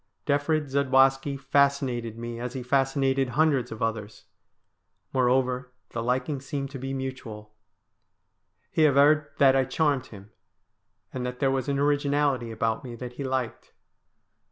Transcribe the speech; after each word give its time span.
Defrid 0.25 0.67
Zadwaski 0.71 1.37
fascinated 1.39 2.17
me 2.17 2.39
as 2.39 2.53
he 2.55 2.63
fascinated 2.63 3.29
hundreds 3.29 3.71
of 3.71 3.83
others. 3.83 4.25
Moreover, 5.13 5.73
the 5.91 6.01
liking 6.01 6.41
seemed 6.41 6.71
to 6.71 6.79
be 6.79 6.91
mutual. 6.91 7.53
He 8.71 8.87
averred 8.87 9.27
that 9.37 9.55
I 9.55 9.63
charmed 9.65 10.07
him, 10.07 10.31
and 11.13 11.23
that 11.23 11.37
there 11.39 11.51
was 11.51 11.69
an 11.69 11.77
originality 11.77 12.49
about 12.49 12.83
me 12.83 12.95
that 12.95 13.13
he 13.13 13.23
liked. 13.23 13.73